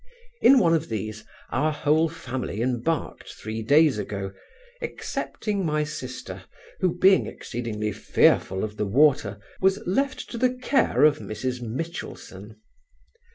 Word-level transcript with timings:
In 0.41 0.57
one 0.57 0.73
of 0.73 0.89
these 0.89 1.25
our 1.51 1.71
whole 1.71 2.09
family 2.09 2.59
embarked 2.59 3.33
three 3.35 3.61
days 3.61 3.99
ago, 3.99 4.33
excepting 4.81 5.63
my 5.63 5.83
sister, 5.83 6.45
who, 6.79 6.97
being 6.97 7.27
exceedingly 7.27 7.91
fearful 7.91 8.63
of 8.63 8.77
the 8.77 8.87
water, 8.87 9.37
was 9.59 9.77
left 9.85 10.27
to 10.31 10.39
the 10.39 10.55
care 10.55 11.03
of 11.03 11.19
Mrs 11.19 11.61
Mitchelson. 11.61 12.55